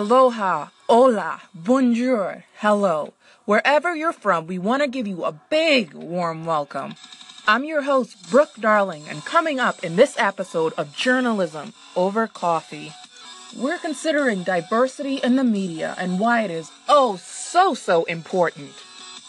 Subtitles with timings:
[0.00, 3.12] Aloha, hola, bonjour, hello.
[3.44, 6.94] Wherever you're from, we want to give you a big warm welcome.
[7.46, 12.92] I'm your host, Brooke Darling, and coming up in this episode of Journalism Over Coffee,
[13.54, 18.72] we're considering diversity in the media and why it is oh so, so important.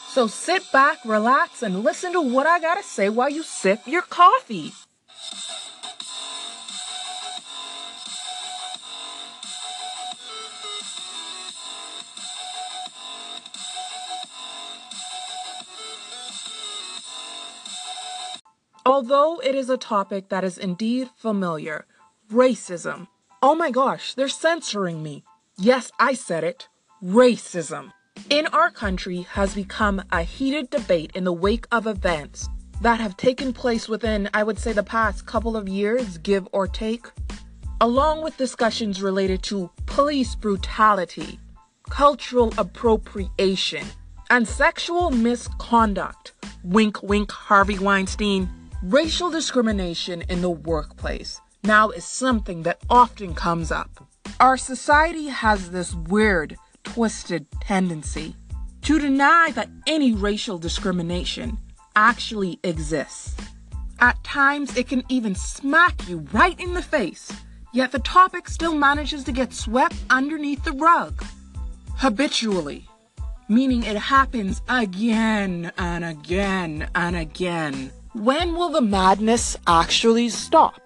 [0.07, 4.03] So sit back, relax, and listen to what I gotta say while you sip your
[4.03, 4.71] coffee.
[19.02, 21.88] Although it is a topic that is indeed familiar,
[22.32, 23.08] racism.
[23.41, 25.24] Oh my gosh, they're censoring me.
[25.58, 26.68] Yes, I said it.
[27.04, 27.93] Racism.
[28.30, 32.48] In our country has become a heated debate in the wake of events
[32.82, 36.68] that have taken place within, I would say, the past couple of years, give or
[36.68, 37.08] take,
[37.82, 41.40] along with discussions related to police brutality,
[41.90, 43.88] cultural appropriation,
[44.30, 46.34] and sexual misconduct.
[46.63, 48.48] Wink, wink, Harvey Weinstein.
[48.84, 54.10] Racial discrimination in the workplace now is something that often comes up.
[54.40, 58.35] Our society has this weird, twisted tendency
[58.82, 61.59] to deny that any racial discrimination
[61.96, 63.35] actually exists.
[63.99, 67.31] At times, it can even smack you right in the face,
[67.74, 71.24] yet the topic still manages to get swept underneath the rug.
[71.98, 72.90] Habitually,
[73.48, 77.92] meaning it happens again and again and again.
[78.14, 80.82] When will the madness actually stop?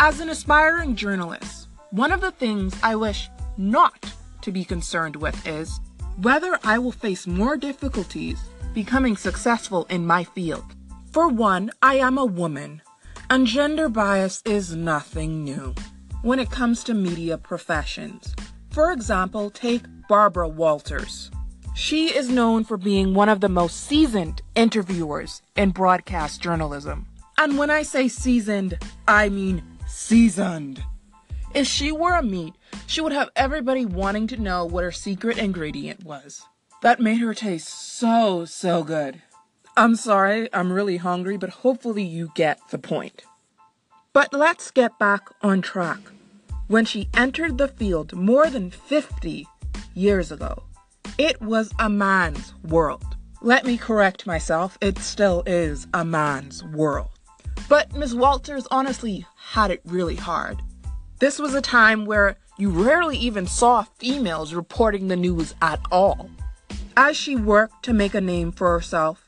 [0.00, 5.46] As an aspiring journalist, one of the things I wish not to be concerned with
[5.46, 5.78] is
[6.20, 8.40] whether I will face more difficulties
[8.74, 10.64] becoming successful in my field.
[11.12, 12.82] For one, I am a woman,
[13.30, 15.76] and gender bias is nothing new
[16.22, 18.34] when it comes to media professions.
[18.70, 21.30] For example, take Barbara Walters.
[21.78, 27.06] She is known for being one of the most seasoned interviewers in broadcast journalism.
[27.38, 30.82] And when I say seasoned, I mean seasoned.
[31.54, 32.54] If she were a meat,
[32.88, 36.42] she would have everybody wanting to know what her secret ingredient was.
[36.82, 39.22] That made her taste so, so good.
[39.76, 43.22] I'm sorry, I'm really hungry, but hopefully you get the point.
[44.12, 46.00] But let's get back on track.
[46.66, 49.46] When she entered the field more than 50
[49.94, 50.64] years ago,
[51.18, 53.04] it was a man's world.
[53.42, 57.10] Let me correct myself, it still is a man's world.
[57.68, 58.14] But Ms.
[58.14, 60.62] Walters honestly had it really hard.
[61.18, 66.30] This was a time where you rarely even saw females reporting the news at all.
[66.96, 69.26] As she worked to make a name for herself,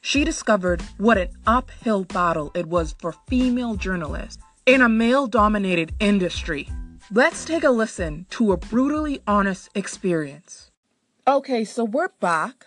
[0.00, 5.92] she discovered what an uphill battle it was for female journalists in a male dominated
[6.00, 6.68] industry.
[7.10, 10.70] Let's take a listen to a brutally honest experience.
[11.28, 12.66] Okay, so we're back.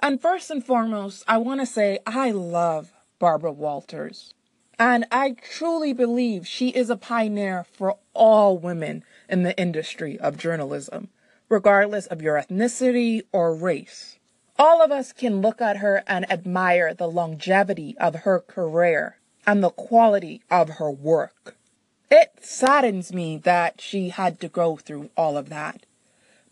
[0.00, 2.90] And first and foremost, I want to say I love
[3.20, 4.34] Barbara Walters.
[4.80, 10.36] And I truly believe she is a pioneer for all women in the industry of
[10.36, 11.10] journalism,
[11.48, 14.18] regardless of your ethnicity or race.
[14.58, 19.62] All of us can look at her and admire the longevity of her career and
[19.62, 21.54] the quality of her work.
[22.10, 25.86] It saddens me that she had to go through all of that.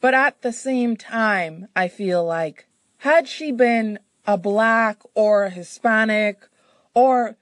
[0.00, 2.66] But at the same time, I feel like
[2.98, 6.48] had she been a black or a Hispanic
[6.95, 7.36] or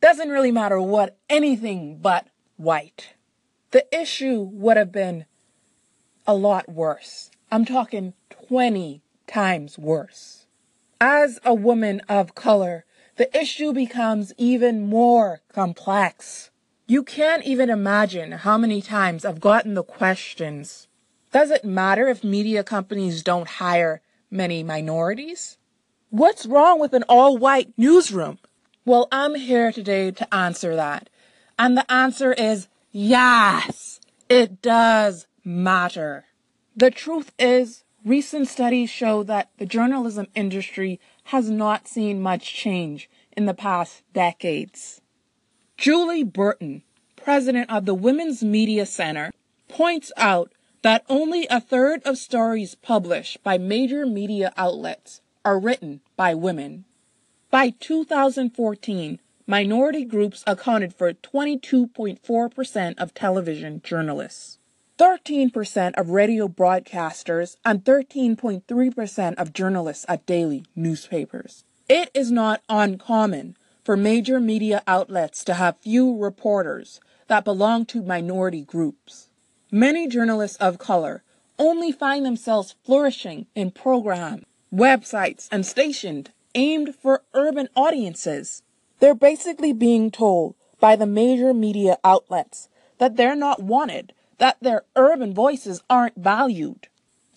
[0.00, 3.14] doesn't really matter what, anything but white,
[3.70, 5.26] the issue would have been
[6.26, 7.30] a lot worse.
[7.50, 10.46] I'm talking 20 times worse.
[11.00, 12.84] As a woman of color,
[13.16, 16.50] the issue becomes even more complex.
[16.86, 20.88] You can't even imagine how many times I've gotten the questions
[21.34, 24.00] does it matter if media companies don't hire
[24.30, 25.58] many minorities?
[26.10, 28.38] What's wrong with an all white newsroom?
[28.84, 31.10] Well, I'm here today to answer that.
[31.58, 33.98] And the answer is yes,
[34.28, 36.26] it does matter.
[36.76, 43.08] The truth is, Recent studies show that the journalism industry has not seen much change
[43.34, 45.00] in the past decades.
[45.78, 46.82] Julie Burton,
[47.16, 49.32] president of the Women's Media Center,
[49.68, 50.52] points out
[50.84, 56.84] that only a third of stories published by major media outlets are written by women.
[57.50, 64.58] By 2014, minority groups accounted for 22.4% of television journalists.
[64.98, 71.64] 13% of radio broadcasters and 13.3% of journalists at daily newspapers.
[71.88, 78.02] It is not uncommon for major media outlets to have few reporters that belong to
[78.02, 79.28] minority groups.
[79.74, 81.24] Many journalists of color
[81.58, 88.62] only find themselves flourishing in programs, websites, and stations aimed for urban audiences.
[89.00, 92.68] They're basically being told by the major media outlets
[92.98, 96.86] that they're not wanted that their urban voices aren't valued.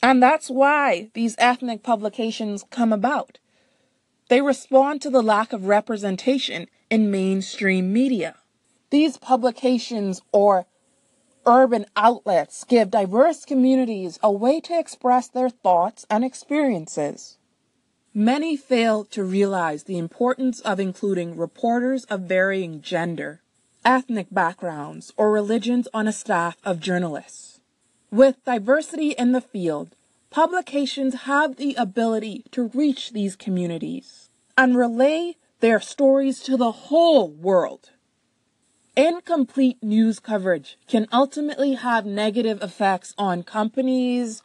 [0.04, 3.40] And that's why these ethnic publications come about.
[4.30, 8.36] They respond to the lack of representation in mainstream media.
[8.92, 10.68] These publications or
[11.48, 17.38] urban outlets give diverse communities a way to express their thoughts and experiences.
[18.14, 23.42] Many fail to realize the importance of including reporters of varying gender,
[23.86, 27.62] ethnic backgrounds, or religions on a staff of journalists.
[28.12, 29.96] With diversity in the field,
[30.30, 37.30] publications have the ability to reach these communities and relay their stories to the whole
[37.30, 37.92] world.
[38.98, 44.42] Incomplete news coverage can ultimately have negative effects on companies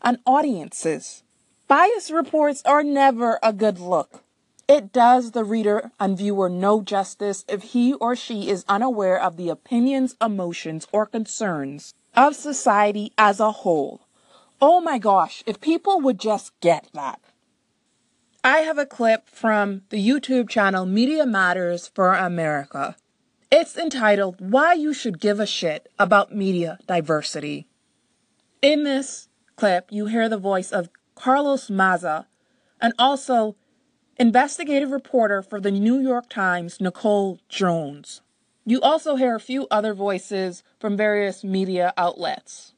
[0.00, 1.24] and audiences.
[1.66, 4.22] Bias reports are never a good look.
[4.68, 9.36] It does the reader and viewer no justice if he or she is unaware of
[9.36, 14.02] the opinions, emotions, or concerns of society as a whole.
[14.62, 17.20] Oh my gosh, if people would just get that.
[18.44, 22.94] I have a clip from the YouTube channel Media Matters for America.
[23.50, 27.68] It's entitled Why You Should Give a Shit About Media Diversity.
[28.60, 32.26] In this clip, you hear the voice of Carlos Maza
[32.80, 33.54] and also
[34.16, 38.20] investigative reporter for the New York Times, Nicole Jones.
[38.64, 42.74] You also hear a few other voices from various media outlets.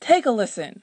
[0.00, 0.82] Take a listen.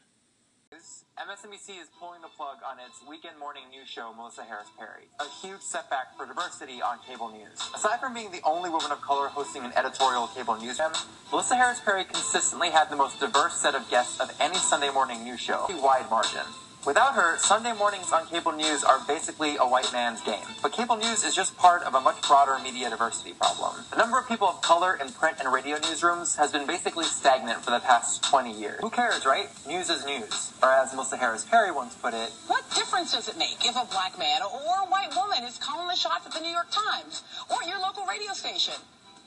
[1.15, 5.07] MSNBC is pulling the plug on its weekend morning news show, Melissa Harris Perry.
[5.21, 7.56] A huge setback for diversity on cable news.
[7.73, 10.91] Aside from being the only woman of color hosting an editorial cable newsroom,
[11.31, 15.23] Melissa Harris Perry consistently had the most diverse set of guests of any Sunday morning
[15.23, 16.44] news show, a wide margin.
[16.85, 20.45] Without her, Sunday mornings on cable news are basically a white man's game.
[20.61, 23.73] But cable news is just part of a much broader media diversity problem.
[23.89, 27.65] The number of people of color in print and radio newsrooms has been basically stagnant
[27.65, 28.79] for the past 20 years.
[28.81, 29.49] Who cares, right?
[29.65, 30.53] News is news.
[30.61, 33.85] Or as Melissa Harris Perry once put it, What difference does it make if a
[33.89, 37.23] black man or a white woman is calling the shots at the New York Times
[37.49, 38.75] or your local radio station?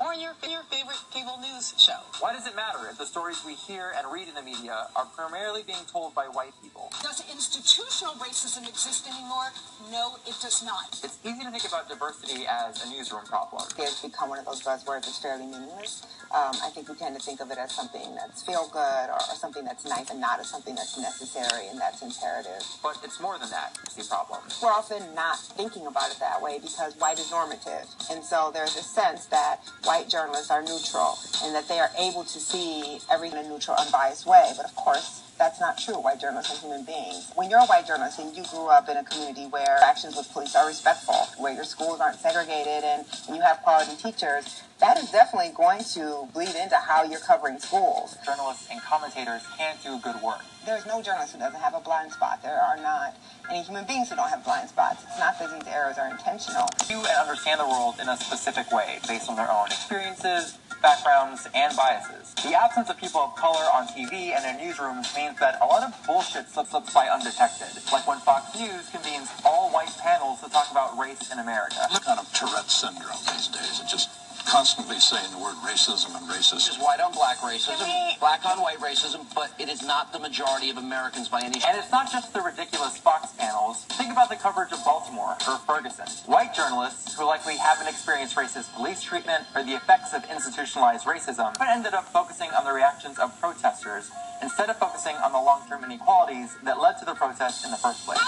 [0.00, 1.98] Or in your, your favorite cable news show.
[2.20, 5.06] Why does it matter if the stories we hear and read in the media are
[5.06, 6.92] primarily being told by white people?
[7.02, 9.50] Does institutional racism exist anymore?
[9.90, 10.98] No, it does not.
[11.02, 13.62] It's easy to think about diversity as a newsroom problem.
[13.78, 16.06] It's become one of those buzzwords that's fairly meaningless.
[16.28, 19.16] Um, I think we tend to think of it as something that's feel good or,
[19.16, 22.60] or, something that's nice and not as something that's necessary and that's imperative.
[22.82, 24.40] But it's more than that, the problem.
[24.62, 27.88] We're often not thinking about it that way because white is normative.
[28.10, 32.24] And so there's a sense that white journalists are neutral and that they are able
[32.24, 34.52] to see everything in a neutral, unbiased way.
[34.56, 35.94] But of course, that's not true.
[35.94, 37.30] White journalists are human beings.
[37.34, 40.30] When you're a white journalist and you grew up in a community where actions with
[40.32, 44.98] police are respectful, where your schools aren't segregated, and, and you have quality teachers, that
[44.98, 48.16] is definitely going to bleed into how you're covering schools.
[48.26, 50.42] Journalists and commentators can't do good work.
[50.68, 52.42] There's no journalist who doesn't have a blind spot.
[52.42, 53.16] There are not
[53.48, 55.02] any human beings who don't have blind spots.
[55.02, 56.68] It's not that these errors are intentional.
[56.84, 61.48] View and understand the world in a specific way based on their own experiences, backgrounds,
[61.54, 62.34] and biases.
[62.44, 65.88] The absence of people of color on TV and in newsrooms means that a lot
[65.88, 67.72] of bullshit slips up by undetected.
[67.90, 71.80] Like when Fox News convenes all white panels to talk about race in America.
[72.04, 73.80] Kind of Tourette syndrome these days.
[73.80, 74.10] It just
[74.48, 76.72] constantly saying the word racism and racism.
[76.72, 77.84] It's white on black racism,
[78.18, 81.60] black on white racism, but it is not the majority of Americans by any.
[81.68, 83.84] And it's not just the ridiculous Fox panels.
[84.00, 86.06] Think about the coverage of Baltimore or Ferguson.
[86.24, 91.56] White journalists who likely haven't experienced racist police treatment or the effects of institutionalized racism,
[91.58, 95.84] but ended up focusing on the reactions of protesters instead of focusing on the long-term
[95.84, 98.18] inequalities that led to the protests in the first place.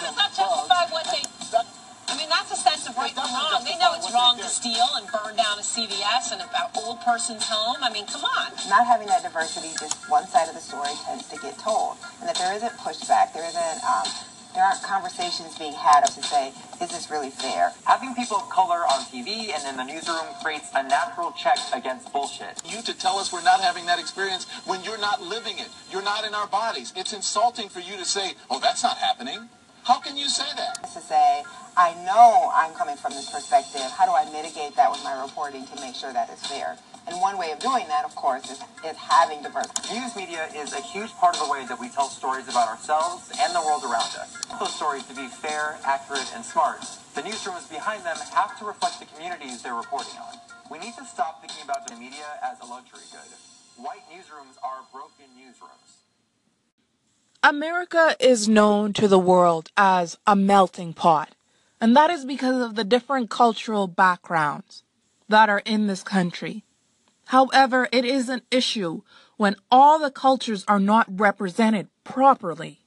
[4.50, 7.78] Steal and burn down a CVS and about old person's home.
[7.82, 8.52] I mean, come on.
[8.68, 12.28] Not having that diversity, just one side of the story tends to get told, and
[12.28, 14.06] that there isn't pushback, there isn't um,
[14.54, 16.52] there aren't conversations being had to say,
[16.82, 17.72] is this really fair?
[17.84, 22.12] Having people of color on TV and in the newsroom creates a natural check against
[22.12, 22.60] bullshit.
[22.64, 25.68] You to tell us we're not having that experience when you're not living it.
[25.92, 26.92] You're not in our bodies.
[26.96, 29.48] It's insulting for you to say, oh, that's not happening.
[29.84, 30.82] How can you say that?
[30.92, 31.42] To say,
[31.80, 33.88] I know I'm coming from this perspective.
[33.96, 36.76] How do I mitigate that with my reporting to make sure that it's fair?
[37.08, 39.96] And one way of doing that, of course, is, is having diversity.
[39.96, 43.32] News media is a huge part of the way that we tell stories about ourselves
[43.40, 44.36] and the world around us.
[44.60, 46.84] Those stories to be fair, accurate, and smart.
[47.16, 50.36] The newsrooms behind them have to reflect the communities they're reporting on.
[50.70, 53.32] We need to stop thinking about the media as a luxury good.
[53.80, 55.96] White newsrooms are broken newsrooms.
[57.42, 61.34] America is known to the world as a melting pot,
[61.80, 64.84] and that is because of the different cultural backgrounds
[65.28, 66.64] that are in this country.
[67.26, 69.02] However, it is an issue
[69.36, 72.80] when all the cultures are not represented properly.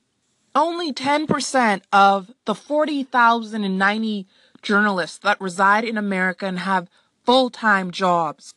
[0.53, 4.27] Only 10% of the 40,090
[4.61, 6.89] journalists that reside in America and have
[7.23, 8.53] full-time jobs,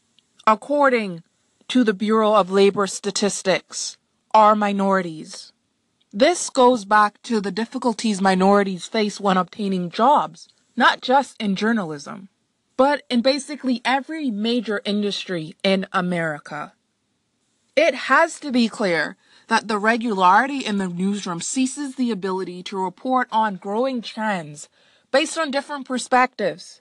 [0.46, 1.22] according
[1.68, 3.96] to the Bureau of Labor Statistics,
[4.34, 5.52] are minorities.
[6.18, 12.30] This goes back to the difficulties minorities face when obtaining jobs, not just in journalism
[12.76, 16.74] but in basically every major industry in America.
[17.74, 19.16] It has to be clear
[19.48, 24.68] that the regularity in the newsroom ceases the ability to report on growing trends
[25.10, 26.80] based on different perspectives.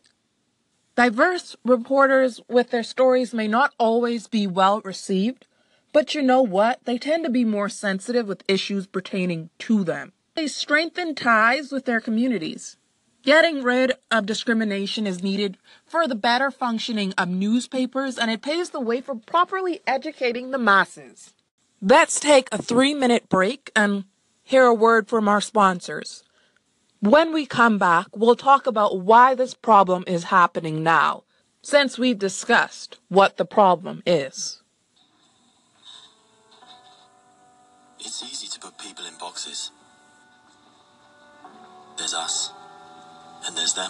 [0.96, 5.46] Diverse reporters with their stories may not always be well received,
[5.96, 6.84] but you know what?
[6.84, 10.12] They tend to be more sensitive with issues pertaining to them.
[10.36, 12.76] They strengthen ties with their communities.
[13.24, 18.72] Getting rid of discrimination is needed for the better functioning of newspapers and it paves
[18.72, 21.34] the way for properly educating the masses.
[21.82, 24.04] Let's take a three minute break and
[24.44, 26.26] hear a word from our sponsors.
[27.00, 31.24] When we come back, we'll talk about why this problem is happening now,
[31.62, 34.62] since we've discussed what the problem is.
[38.06, 39.72] It's easy to put people in boxes.
[41.98, 42.52] There's us
[43.48, 43.90] and there's them.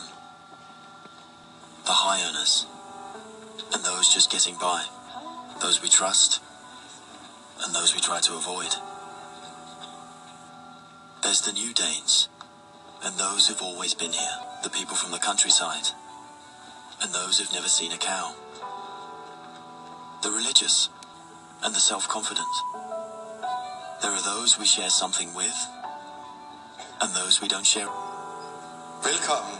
[1.83, 2.65] The high earners,
[3.73, 4.85] and those just getting by.
[5.61, 6.41] Those we trust,
[7.61, 8.73] and those we try to avoid.
[11.21, 12.29] There's the new Danes,
[13.03, 15.87] and those who've always been here, the people from the countryside,
[17.01, 18.33] and those who've never seen a cow.
[20.23, 20.89] The religious,
[21.63, 22.74] and the self-confident.
[24.05, 25.59] There are those we share something with,
[27.01, 27.89] and those we don't share.
[29.03, 29.57] Velkommen.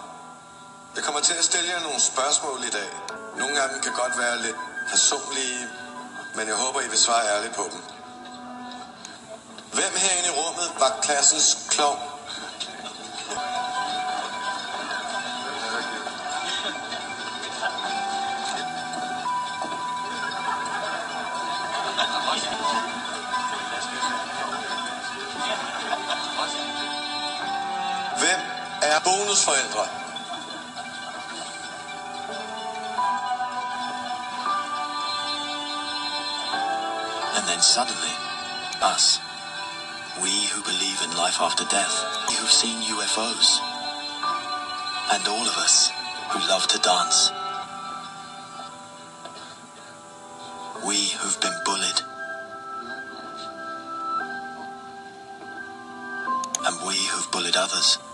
[0.96, 2.90] Jeg kommer til at stille jer nogle spørgsmål i dag.
[3.38, 4.56] Nogle af dem kan godt være lidt
[4.90, 5.68] personlige,
[6.36, 7.82] men jeg håber, I vil svare ærligt på dem.
[9.78, 12.15] Hvem herinde i rummet var klassens klovn?
[28.96, 29.86] Er bonusforældre?
[37.38, 38.16] And then suddenly,
[38.82, 39.20] us.
[40.24, 41.96] We who believe in life after death,
[42.28, 43.50] we who've seen UFOs.
[45.14, 45.92] And all of us
[46.32, 47.20] who love to dance.
[50.88, 52.00] We who've been bullied.
[56.66, 58.05] And we who've bullied others.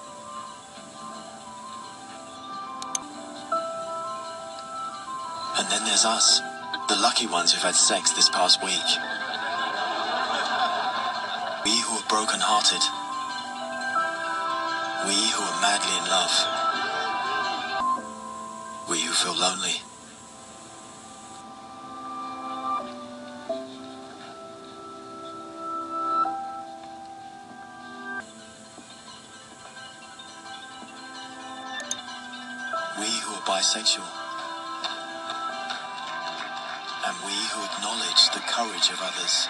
[5.92, 6.40] There's us,
[6.88, 8.72] the lucky ones who've had sex this past week.
[11.66, 12.82] We who are broken-hearted.
[15.06, 16.32] We who are madly in love.
[18.90, 19.82] We who feel lonely.
[32.98, 34.21] We who are bisexual.
[37.52, 39.48] Who acknowledge the courage of others.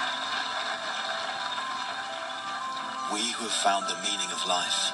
[3.13, 4.91] We who have found the meaning of life.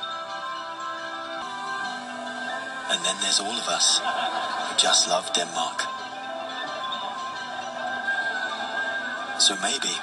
[2.92, 5.82] And then there's all of us who just love Denmark.
[9.40, 9.94] So maybe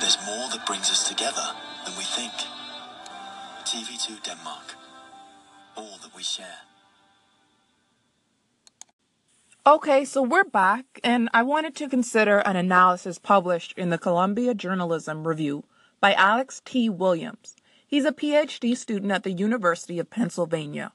[0.00, 1.50] there's more that brings us together
[1.84, 2.32] than we think.
[3.64, 4.76] TV2 Denmark.
[5.76, 6.62] All that we share.
[9.68, 14.54] Okay, so we're back, and I wanted to consider an analysis published in the Columbia
[14.54, 15.64] Journalism Review
[16.00, 16.88] by Alex T.
[16.88, 17.56] Williams.
[17.84, 20.92] He's a PhD student at the University of Pennsylvania.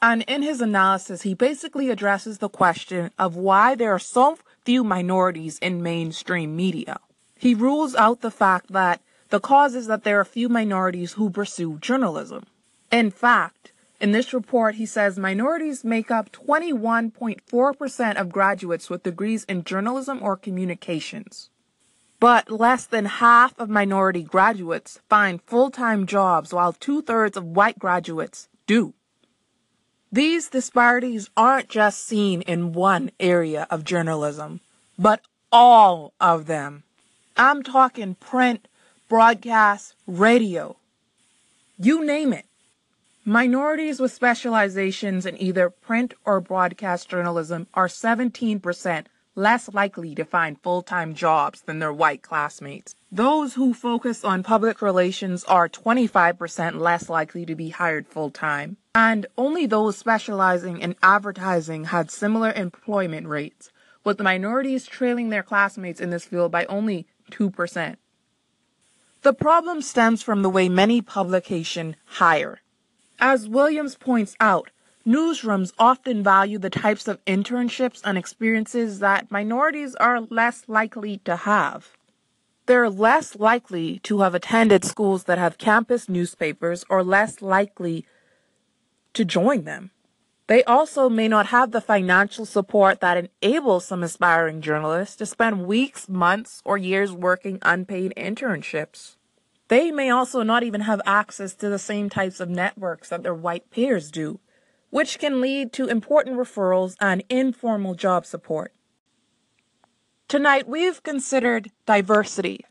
[0.00, 4.82] And in his analysis, he basically addresses the question of why there are so few
[4.84, 7.00] minorities in mainstream media.
[7.36, 11.28] He rules out the fact that the cause is that there are few minorities who
[11.28, 12.46] pursue journalism.
[12.90, 19.44] In fact, in this report, he says minorities make up 21.4% of graduates with degrees
[19.44, 21.50] in journalism or communications.
[22.20, 27.44] But less than half of minority graduates find full time jobs, while two thirds of
[27.44, 28.94] white graduates do.
[30.10, 34.60] These disparities aren't just seen in one area of journalism,
[34.98, 35.20] but
[35.50, 36.84] all of them.
[37.36, 38.68] I'm talking print,
[39.08, 40.76] broadcast, radio.
[41.78, 42.46] You name it.
[43.26, 50.60] Minorities with specializations in either print or broadcast journalism are 17% less likely to find
[50.60, 52.94] full time jobs than their white classmates.
[53.10, 58.76] Those who focus on public relations are 25% less likely to be hired full time.
[58.94, 63.72] And only those specializing in advertising had similar employment rates,
[64.04, 67.96] with minorities trailing their classmates in this field by only 2%.
[69.22, 72.60] The problem stems from the way many publications hire.
[73.18, 74.70] As Williams points out,
[75.06, 81.36] newsrooms often value the types of internships and experiences that minorities are less likely to
[81.36, 81.92] have.
[82.66, 88.06] They're less likely to have attended schools that have campus newspapers or less likely
[89.12, 89.90] to join them.
[90.46, 95.66] They also may not have the financial support that enables some aspiring journalists to spend
[95.66, 99.16] weeks, months, or years working unpaid internships.
[99.68, 103.34] They may also not even have access to the same types of networks that their
[103.34, 104.40] white peers do,
[104.90, 108.72] which can lead to important referrals and informal job support.
[110.28, 112.64] Tonight, we've considered diversity.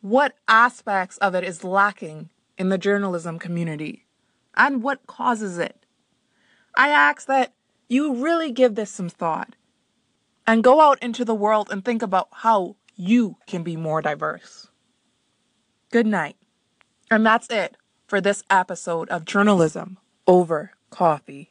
[0.00, 4.06] What aspects of it is lacking in the journalism community,
[4.56, 5.86] and what causes it?
[6.74, 7.52] I ask that
[7.88, 9.54] you really give this some thought
[10.46, 14.71] and go out into the world and think about how you can be more diverse.
[15.92, 16.36] Good night.
[17.10, 17.76] And that's it
[18.06, 21.50] for this episode of Journalism Over Coffee.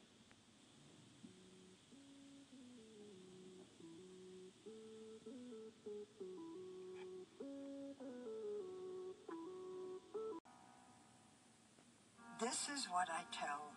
[12.39, 13.73] This is what I tell,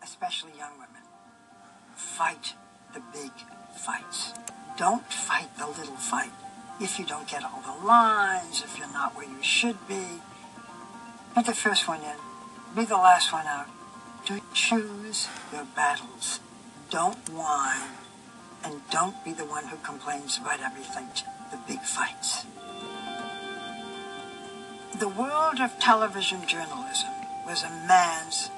[0.00, 1.02] especially young women.
[1.96, 2.54] Fight
[2.94, 3.32] the big
[3.76, 4.32] fights.
[4.78, 6.30] Don't fight the little fight
[6.80, 10.20] if you don't get all the lines, if you're not where you should be.
[11.36, 12.16] Be the first one in.
[12.74, 13.68] Be the last one out.
[14.26, 16.40] Do choose your battles.
[16.90, 17.98] Don't whine.
[18.64, 21.08] And don't be the one who complains about everything.
[21.50, 22.46] The big fights.
[24.98, 27.10] The world of television journalism
[27.46, 28.50] was a man's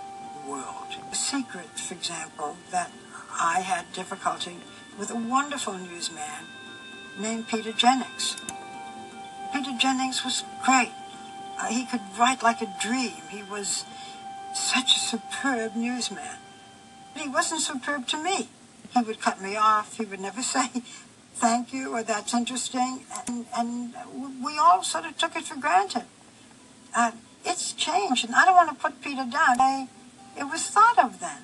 [0.47, 0.97] world.
[1.11, 2.91] The secret, for example, that
[3.39, 4.59] I had difficulty
[4.99, 6.47] with a wonderful newsman
[7.19, 8.37] named Peter Jennings.
[9.53, 10.93] Peter Jennings was great.
[11.59, 13.13] Uh, he could write like a dream.
[13.29, 13.85] He was
[14.55, 16.39] such a superb newsman.
[17.13, 18.49] But he wasn't superb to me.
[18.95, 19.97] He would cut me off.
[19.97, 20.69] He would never say
[21.35, 23.05] thank you or that's interesting.
[23.27, 23.95] And, and
[24.45, 26.05] we all sort of took it for granted.
[26.95, 27.13] Uh,
[27.45, 29.61] it's changed, and I don't want to put Peter down.
[29.61, 29.89] I,
[30.39, 31.39] it was thought of then.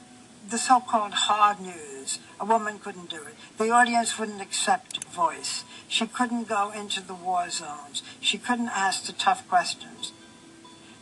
[0.49, 2.21] The so-called hard news.
[2.41, 3.35] A woman couldn't do it.
[3.59, 5.65] The audience wouldn't accept voice.
[5.89, 8.03] She couldn't go into the war zones.
[8.19, 10.13] She couldn't ask the tough questions.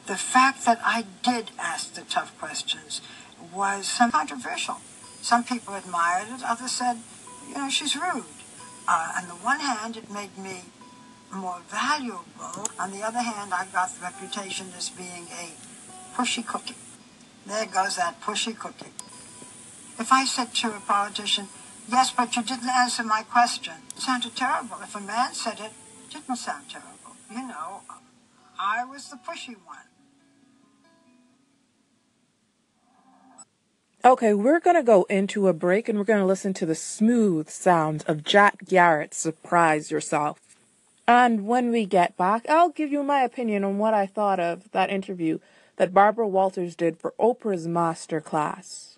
[0.06, 3.00] The fact that I did ask the tough questions
[3.54, 4.78] was some controversial.
[5.22, 6.42] Some people admired it.
[6.44, 6.96] Others said,
[7.48, 8.24] you know, she's rude.
[8.88, 10.62] Uh, on the one hand, it made me
[11.32, 12.66] more valuable.
[12.80, 15.52] On the other hand, I got the reputation as being a
[16.16, 16.74] pushy cookie.
[17.46, 18.90] There goes that pushy cookie.
[19.98, 21.48] If I said to a politician,
[21.90, 24.76] yes, but you didn't answer my question, it sounded terrible.
[24.82, 25.72] If a man said it,
[26.04, 27.16] it didn't sound terrible.
[27.30, 27.80] You know,
[28.58, 29.78] I was the pushy one.
[34.04, 36.76] Okay, we're going to go into a break and we're going to listen to the
[36.76, 40.38] smooth sounds of Jack Garratt's Surprise Yourself.
[41.08, 44.70] And when we get back, I'll give you my opinion on what I thought of
[44.72, 45.38] that interview
[45.76, 48.95] that Barbara Walters did for Oprah's Master Class.